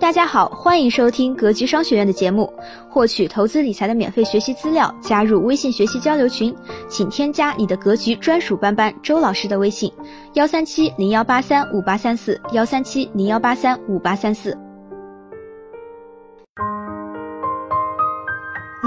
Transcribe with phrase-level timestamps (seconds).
[0.00, 2.50] 大家好，欢迎收听格局商学院的节目。
[2.88, 6.54] 获取投资理财的免费学习资料，加入微信学习交流群，
[6.88, 9.92] 请添加你的格局专属班班周老师的微信：
[10.32, 14.56] 幺三七零幺八三五八三四，幺三七零幺八三五八三四。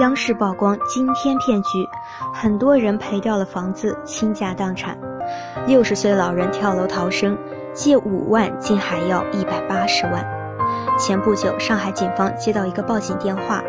[0.01, 1.85] 央视曝光惊天骗局，
[2.33, 4.97] 很多人赔掉了房子，倾家荡产。
[5.67, 7.37] 六十岁老人跳楼逃生，
[7.73, 10.34] 借五万竟还要一百八十万。
[10.97, 13.61] 前不久，上海警方接到一个报警电话，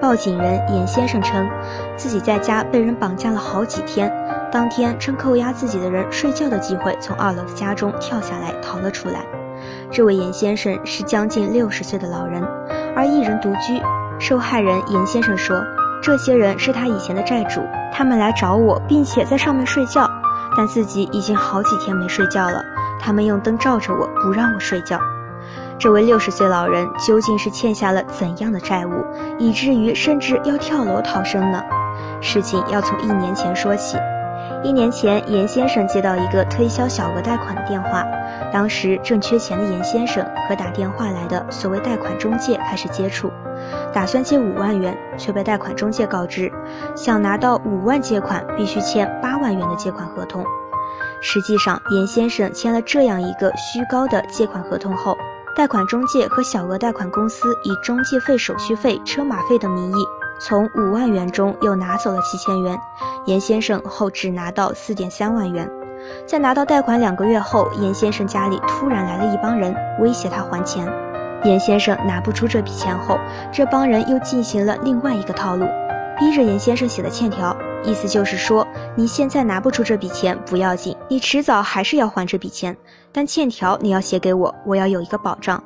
[0.00, 1.48] 报警人严先生称，
[1.96, 4.12] 自己在家被人绑架了好几天，
[4.52, 9.24] 当天趁扣押自己的人睡觉的机会，从二楼的家中跳下来逃了出来。
[9.90, 12.42] 这位严先生是将近六十岁的老人，
[12.94, 13.80] 而一人独居。
[14.18, 15.60] 受害人严先生说，
[16.02, 17.60] 这些人是他以前的债主，
[17.92, 20.08] 他们来找我，并且在上面睡觉，
[20.56, 22.62] 但自己已经好几天没睡觉了，
[23.00, 24.98] 他们用灯照着我，不让我睡觉。
[25.78, 29.04] 这位六十岁老人究竟是欠下了怎样的债务，
[29.38, 31.62] 以至于甚至要跳楼逃生呢？
[32.20, 33.98] 事情要从一年前说起。
[34.62, 38.04] 一年前，严先生接到一个推销小额贷款的电话，
[38.50, 43.30] 当时正缺钱的严先生和打电话来的所谓贷款中介开始接触，
[43.92, 46.50] 打算借五万元，却被贷款中介告知，
[46.94, 50.44] 想拿到五万借款必须签八万元的借款合同。
[51.20, 55.14] 实际上，严先生签了这样一个虚高的借款合同后。
[55.56, 60.04] 贷款中介和小额贷款公司以中介费、手续费、车马费等名义，
[60.40, 62.76] 从五万元中又拿走了七千元。
[63.26, 65.70] 严先生后只拿到四点三万元。
[66.26, 70.86] 在拿到贷款两个月后，严先生家里突然来了一帮人，威胁他还钱。
[71.44, 73.16] 严先生拿不出这笔钱后，
[73.52, 75.66] 这帮人又进行了另外一个套路，
[76.18, 77.56] 逼着严先生写了欠条。
[77.84, 82.76] 意思就是说，你现在拿不出这笔钱不要紧，你迟早还是要还这笔钱，
[83.12, 85.62] 但欠条你要写给我，我要有一个保障。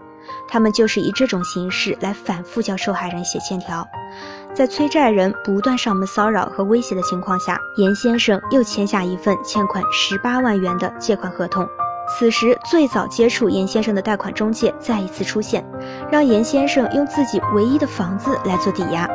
[0.47, 3.87] 他们就是以这种形式来反复叫受害人写欠条，
[4.53, 11.67] 在催债人不断上门骚扰和威胁的情况下，严先生又签下一份欠款十八万元的借款合同。
[12.19, 15.65] 此时，最早接触严先生的贷款中介再一次出现，
[16.11, 19.09] 让严先生用自己唯一的房子来做抵押。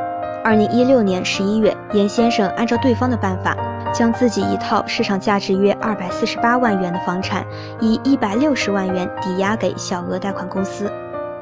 [0.44, 3.56] 二零一六年十一月，严先生按照对方的办法，
[3.94, 7.46] 将自己一套市场价值约二百四十八万元的房产，
[7.80, 10.92] 以一百六十万元抵押给小额贷款公司。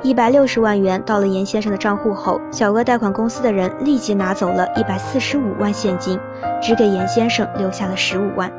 [0.04, 6.20] 一百六十万元到了严先生的账户后，小额贷款公司的人立即拿走了一百四十五万现金，
[6.62, 8.52] 只给严先生留下了十五万。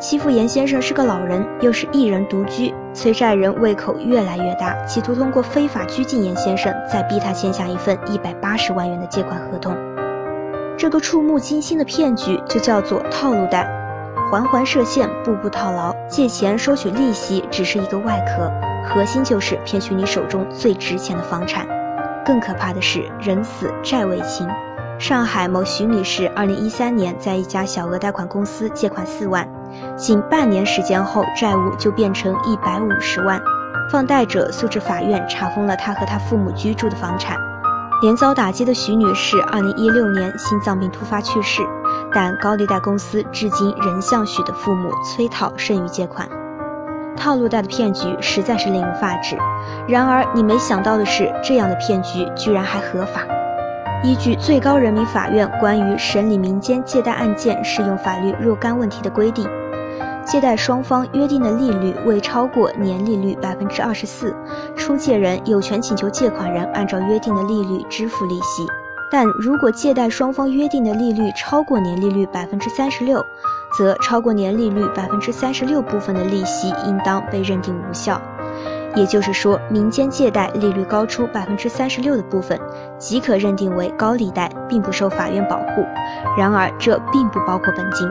[0.00, 9.76] 欺负严先生是个老人，又是一人独居，催债人胃口越来越大，企图通过非法拘禁严先生，再逼他签下一份一百八十万元的借款合同。
[10.78, 13.68] 这个触目惊心的骗局就叫做套路贷，
[14.30, 15.92] 环环设限，步步套牢。
[16.08, 18.48] 借钱收取利息只是一个外壳，
[18.88, 21.66] 核心就是骗取你手中最值钱的房产。
[22.24, 24.48] 更可怕的是，人死债未清。
[25.00, 29.48] 上海某徐女士，二零一三年在一家小额贷款公司借款四万，
[29.96, 33.40] 仅半年时间后，债务就变成一百五十万。
[33.90, 37.36] 放贷者诉至法院，查封了她和她父母居住的房产。
[38.00, 41.62] 连遭打击的徐女士，二零一六年心脏病突发去世，
[42.14, 46.28] 但高利贷公司至今仍向许的父母催讨剩余借款。
[47.16, 49.36] 套路贷的骗局实在是令人发指。
[49.88, 53.22] 然而，你没想到的是，这样的骗局居然还合法。
[54.04, 59.44] 依据最高人民法院关于审理民间借贷案件适用法律若干问题的规定。
[60.30, 64.36] 借贷双方约定的利率未超过年利率百分之二十四，
[64.76, 68.66] 出借人有权请求借款人按照约定的利率支付利息。
[69.10, 73.24] 但如果借贷双方约定的利率超过年利率百分之三十六，
[73.78, 78.20] 则超过年利率百分之三十六部分的利息应当被认定无效。
[78.94, 82.60] 也就是说，民间借贷利率高出百分之三十六的部分，
[82.98, 85.86] 即可认定为高利贷，并不受法院保护。
[86.36, 88.06] 然而，这并不包括本金。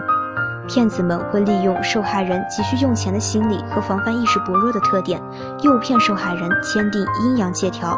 [0.67, 5.21] 骗子们会利用受害人急需用钱的心理和防范意识薄弱的特点，
[5.61, 7.97] 诱骗受害人签订阴阳借条，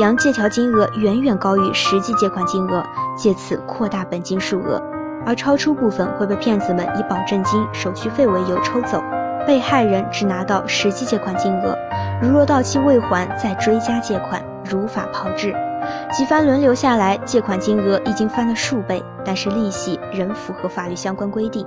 [0.00, 2.82] 阳借条金额远远高于实际借款金额，
[3.16, 4.82] 借此扩大本金数额，
[5.24, 9.02] 而超出部分会被骗子们以保证金、手续费为由抽走，
[9.46, 11.76] 被害人只拿到实际借款金额，
[12.20, 15.54] 如若到期未还，再追加借款，如法炮制。
[16.12, 21.66] 几番轮流下来，借款金额已经翻了数倍，但是利息仍符合法律相关规定。